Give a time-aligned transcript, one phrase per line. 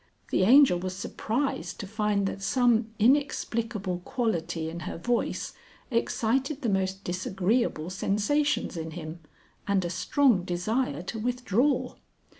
[0.31, 5.53] The Angel was surprised to find that some inexplicable quality in her voice
[5.91, 9.19] excited the most disagreeable sensations in him
[9.67, 11.97] and a strong desire to withdraw.